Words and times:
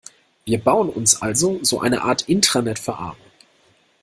Wir 0.45 0.57
bauen 0.57 0.89
uns 0.89 1.21
also 1.21 1.59
so 1.63 1.79
eine 1.79 2.01
Art 2.01 2.23
Intranet 2.23 2.79
für 2.79 2.95
Arme. 2.95 3.21